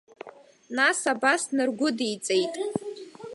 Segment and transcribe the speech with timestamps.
[0.77, 2.53] Нас, абас наргәыдиҵеит.